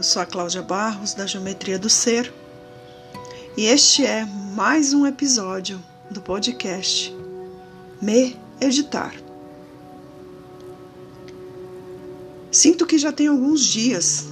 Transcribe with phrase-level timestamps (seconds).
[0.00, 2.32] Eu sou a Cláudia Barros, da Geometria do Ser,
[3.54, 5.78] e este é mais um episódio
[6.10, 7.14] do podcast
[8.00, 9.14] Me Editar.
[12.50, 14.28] Sinto que já tem alguns dias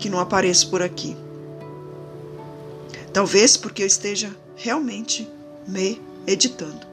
[0.00, 1.16] que não apareço por aqui.
[3.12, 5.30] Talvez porque eu esteja realmente
[5.68, 6.84] me editando.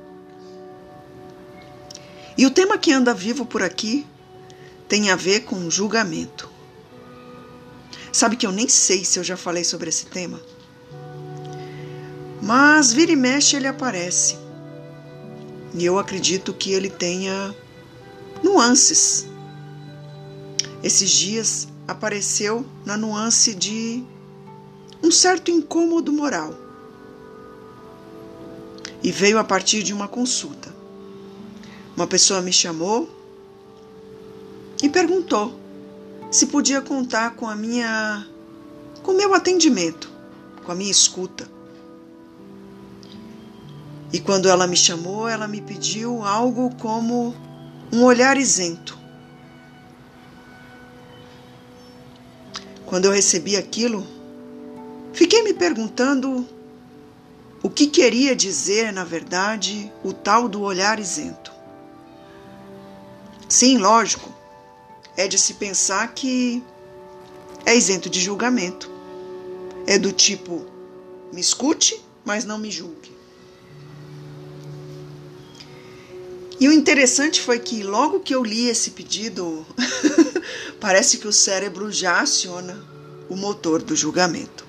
[2.38, 4.06] E o tema que anda vivo por aqui
[4.88, 6.57] tem a ver com julgamento.
[8.18, 10.42] Sabe que eu nem sei se eu já falei sobre esse tema?
[12.42, 14.36] Mas vira e mexe ele aparece.
[15.76, 17.56] E eu acredito que ele tenha
[18.44, 19.28] nuances.
[20.82, 24.04] Esses dias apareceu na nuance de
[25.04, 26.56] um certo incômodo moral.
[29.04, 30.76] E veio a partir de uma consulta.
[31.96, 33.08] Uma pessoa me chamou
[34.82, 35.67] e perguntou
[36.30, 38.28] se podia contar com a minha
[39.04, 40.12] com meu atendimento,
[40.66, 41.50] com a minha escuta.
[44.12, 47.36] E quando ela me chamou, ela me pediu algo como
[47.92, 48.98] um olhar isento.
[52.86, 54.06] Quando eu recebi aquilo,
[55.14, 56.48] fiquei me perguntando
[57.62, 61.52] o que queria dizer, na verdade, o tal do olhar isento.
[63.50, 64.37] Sim, lógico,
[65.18, 66.64] é de se pensar que
[67.66, 68.90] é isento de julgamento.
[69.88, 70.66] É do tipo,
[71.34, 73.18] me escute, mas não me julgue.
[76.60, 79.66] E o interessante foi que logo que eu li esse pedido,
[80.80, 82.80] parece que o cérebro já aciona
[83.30, 84.66] o motor do julgamento.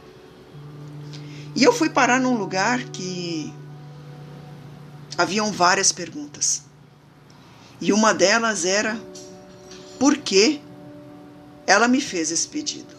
[1.55, 3.53] E eu fui parar num lugar que
[5.17, 6.63] haviam várias perguntas.
[7.81, 9.01] E uma delas era
[9.99, 10.61] por que
[11.67, 12.97] ela me fez esse pedido.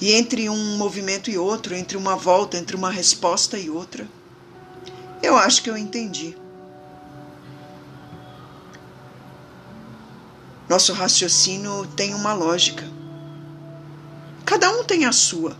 [0.00, 4.08] E entre um movimento e outro, entre uma volta, entre uma resposta e outra,
[5.22, 6.36] eu acho que eu entendi.
[10.68, 12.84] Nosso raciocínio tem uma lógica.
[14.44, 15.56] Cada um tem a sua.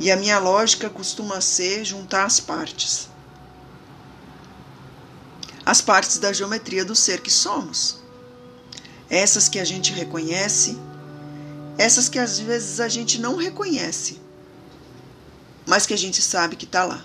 [0.00, 3.13] E a minha lógica costuma ser juntar as partes
[5.64, 7.98] as partes da geometria do ser que somos.
[9.08, 10.78] Essas que a gente reconhece,
[11.78, 14.20] essas que às vezes a gente não reconhece,
[15.66, 17.04] mas que a gente sabe que está lá.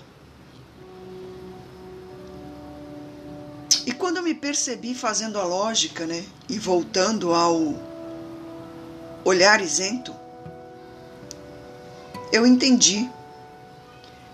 [3.86, 7.74] E quando eu me percebi fazendo a lógica, né, e voltando ao
[9.24, 10.14] olhar isento,
[12.32, 13.10] eu entendi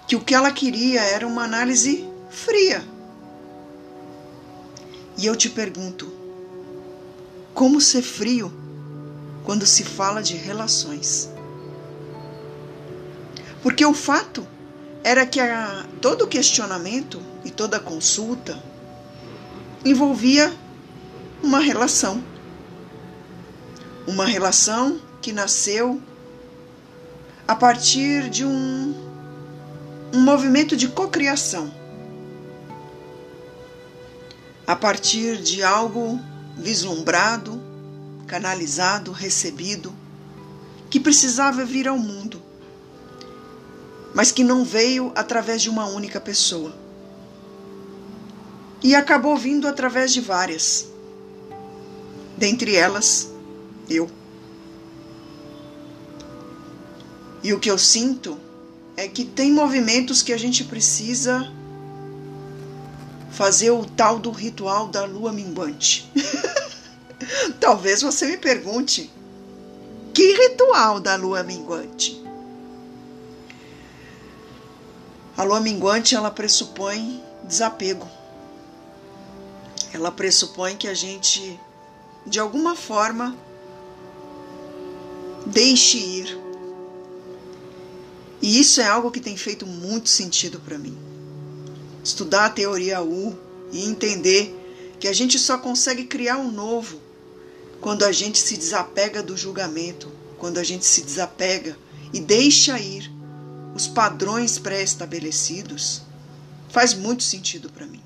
[0.08, 2.95] que o que ela queria era uma análise fria
[5.16, 6.12] e eu te pergunto:
[7.54, 8.52] como ser frio
[9.44, 11.30] quando se fala de relações?
[13.62, 14.46] Porque o fato
[15.02, 18.62] era que a, todo questionamento e toda consulta
[19.84, 20.54] envolvia
[21.42, 22.22] uma relação.
[24.06, 26.00] Uma relação que nasceu
[27.48, 28.94] a partir de um,
[30.12, 31.72] um movimento de cocriação
[34.66, 36.20] a partir de algo
[36.56, 37.62] vislumbrado,
[38.26, 39.94] canalizado, recebido,
[40.90, 42.42] que precisava vir ao mundo,
[44.14, 46.74] mas que não veio através de uma única pessoa.
[48.82, 50.86] E acabou vindo através de várias,
[52.36, 53.30] dentre elas,
[53.88, 54.10] eu.
[57.42, 58.38] E o que eu sinto
[58.96, 61.52] é que tem movimentos que a gente precisa
[63.36, 66.10] fazer o tal do ritual da lua minguante.
[67.60, 69.10] Talvez você me pergunte:
[70.14, 72.24] que ritual da lua minguante?
[75.36, 78.08] A lua minguante ela pressupõe desapego.
[79.92, 81.60] Ela pressupõe que a gente,
[82.26, 83.36] de alguma forma,
[85.44, 86.40] deixe ir.
[88.40, 91.15] E isso é algo que tem feito muito sentido para mim
[92.06, 93.36] estudar a teoria U
[93.72, 94.54] e entender
[95.00, 97.00] que a gente só consegue criar um novo
[97.80, 101.76] quando a gente se desapega do julgamento, quando a gente se desapega
[102.12, 103.12] e deixa ir
[103.74, 106.02] os padrões pré-estabelecidos,
[106.70, 108.02] faz muito sentido para mim.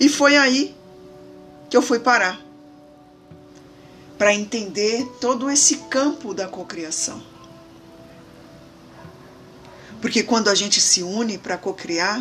[0.00, 0.74] E foi aí
[1.70, 2.40] que eu fui parar
[4.16, 7.31] para entender todo esse campo da cocriação.
[10.02, 12.20] Porque quando a gente se une para cocriar,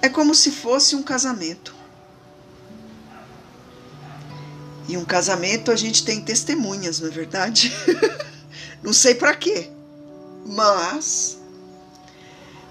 [0.00, 1.74] é como se fosse um casamento.
[4.88, 7.70] E um casamento a gente tem testemunhas, não é verdade?
[8.82, 9.70] não sei para quê.
[10.46, 11.38] Mas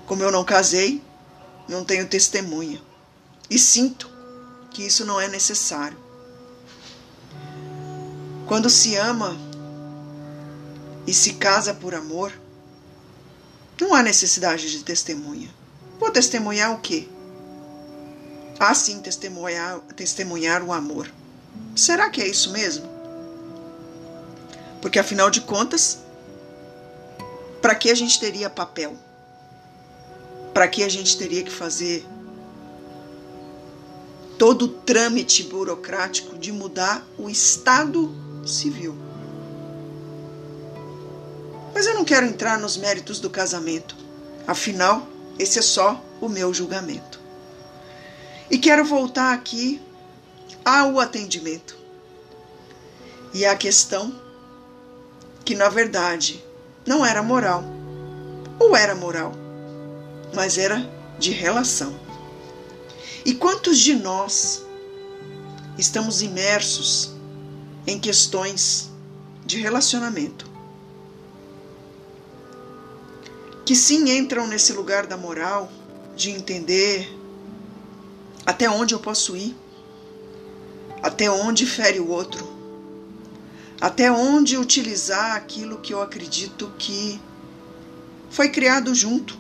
[0.08, 1.00] como eu não casei,
[1.70, 2.82] não tenho testemunha.
[3.48, 4.10] E sinto
[4.72, 5.98] que isso não é necessário.
[8.48, 9.38] Quando se ama
[11.06, 12.34] e se casa por amor,
[13.80, 15.50] não há necessidade de testemunha.
[16.00, 17.08] Vou testemunhar o quê?
[18.60, 21.12] Ah, sim, testemunhar, testemunhar o amor.
[21.76, 22.88] Será que é isso mesmo?
[24.82, 26.00] Porque afinal de contas,
[27.62, 28.96] para que a gente teria papel?
[30.54, 32.06] Para que a gente teria que fazer
[34.38, 38.14] todo o trâmite burocrático de mudar o estado
[38.46, 38.96] civil?
[41.76, 43.98] Mas eu não quero entrar nos méritos do casamento.
[44.48, 45.06] Afinal,
[45.38, 47.20] esse é só o meu julgamento.
[48.50, 49.82] E quero voltar aqui
[50.64, 51.78] ao atendimento
[53.34, 54.16] e à questão
[55.44, 56.42] que, na verdade,
[56.86, 57.62] não era moral.
[58.58, 59.34] Ou era moral,
[60.34, 60.90] mas era
[61.20, 61.94] de relação.
[63.26, 64.64] E quantos de nós
[65.78, 67.12] estamos imersos
[67.86, 68.90] em questões
[69.46, 70.55] de relacionamento
[73.66, 75.72] que sim entram nesse lugar da moral,
[76.16, 77.12] de entender
[78.46, 79.58] até onde eu posso ir,
[81.02, 82.48] até onde fere o outro,
[83.82, 87.20] até onde utilizar aquilo que eu acredito que
[88.30, 89.36] foi criado junto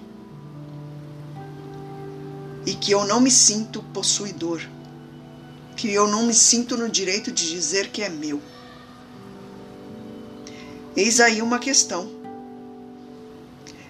[2.65, 4.59] e que eu não me sinto possuidor,
[5.77, 8.41] que eu não me sinto no direito de dizer que é meu.
[10.95, 12.14] Eis aí uma questão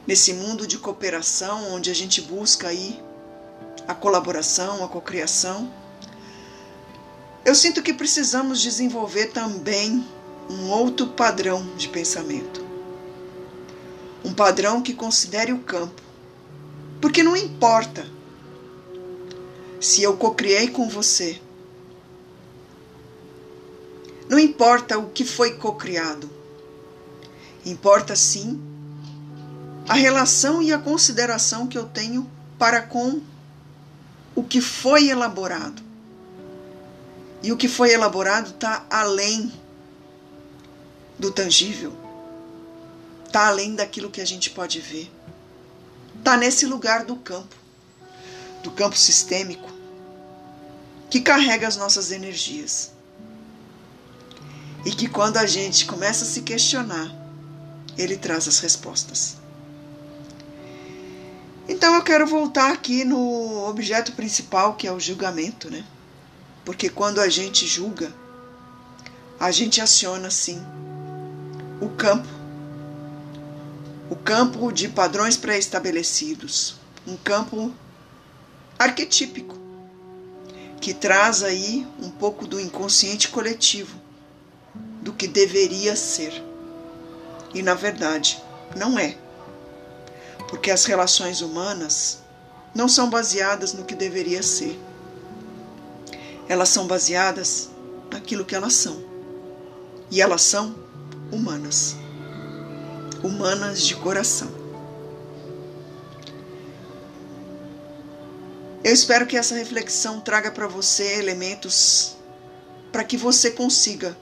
[0.07, 3.01] nesse mundo de cooperação onde a gente busca aí
[3.87, 5.71] a colaboração, a cocriação,
[7.43, 10.03] eu sinto que precisamos desenvolver também
[10.49, 12.65] um outro padrão de pensamento.
[14.23, 16.01] Um padrão que considere o campo.
[16.99, 18.07] Porque não importa
[19.79, 21.39] se eu cocriei com você.
[24.27, 26.27] Não importa o que foi cocriado.
[27.63, 28.59] Importa sim
[29.87, 33.21] a relação e a consideração que eu tenho para com
[34.33, 35.81] o que foi elaborado.
[37.43, 39.53] E o que foi elaborado está além
[41.17, 41.93] do tangível,
[43.25, 45.11] está além daquilo que a gente pode ver.
[46.17, 47.55] Está nesse lugar do campo,
[48.63, 49.71] do campo sistêmico,
[51.09, 52.91] que carrega as nossas energias.
[54.83, 57.13] E que quando a gente começa a se questionar,
[57.97, 59.44] ele traz as respostas.
[61.67, 65.83] Então eu quero voltar aqui no objeto principal, que é o julgamento, né?
[66.63, 68.13] Porque quando a gente julga,
[69.39, 70.63] a gente aciona sim
[71.81, 72.27] o campo,
[74.09, 76.75] o campo de padrões pré-estabelecidos,
[77.05, 77.73] um campo
[78.77, 79.55] arquetípico
[80.79, 83.99] que traz aí um pouco do inconsciente coletivo,
[85.01, 86.43] do que deveria ser.
[87.55, 88.39] E na verdade,
[88.75, 89.17] não é
[90.47, 92.19] porque as relações humanas
[92.73, 94.79] não são baseadas no que deveria ser.
[96.47, 97.69] Elas são baseadas
[98.11, 99.03] naquilo que elas são.
[100.11, 100.75] E elas são
[101.31, 101.95] humanas.
[103.23, 104.49] Humanas de coração.
[108.83, 112.15] Eu espero que essa reflexão traga para você elementos
[112.91, 114.15] para que você consiga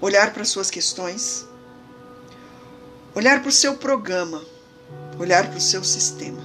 [0.00, 1.46] olhar para suas questões,
[3.14, 4.44] olhar para o seu programa
[5.18, 6.42] olhar para o seu sistema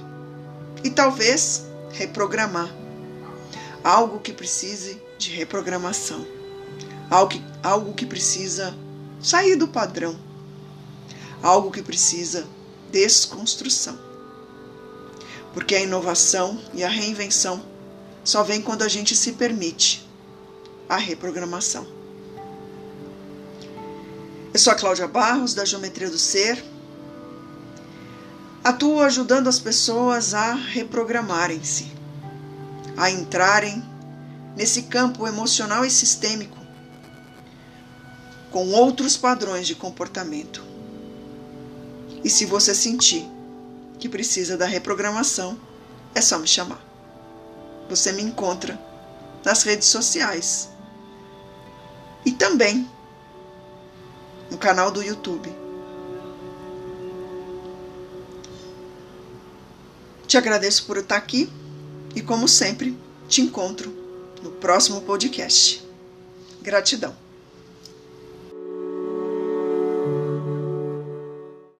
[0.84, 2.72] e talvez reprogramar
[3.84, 6.26] algo que precise de reprogramação,
[7.10, 8.74] algo que, algo que precisa
[9.20, 10.18] sair do padrão,
[11.42, 12.46] algo que precisa
[12.90, 13.98] desconstrução.
[15.52, 17.62] Porque a inovação e a reinvenção
[18.24, 20.08] só vem quando a gente se permite
[20.88, 21.86] a reprogramação.
[24.52, 26.62] Eu sou a Cláudia Barros, da Geometria do Ser,
[28.64, 31.92] Atuo ajudando as pessoas a reprogramarem-se,
[32.96, 33.82] a entrarem
[34.56, 36.56] nesse campo emocional e sistêmico
[38.52, 40.62] com outros padrões de comportamento.
[42.22, 43.28] E se você sentir
[43.98, 45.58] que precisa da reprogramação,
[46.14, 46.84] é só me chamar.
[47.88, 48.78] Você me encontra
[49.44, 50.68] nas redes sociais
[52.24, 52.88] e também
[54.48, 55.61] no canal do YouTube.
[60.32, 61.46] Te agradeço por estar aqui
[62.16, 62.96] e, como sempre,
[63.28, 63.94] te encontro
[64.42, 65.86] no próximo podcast.
[66.62, 67.14] Gratidão.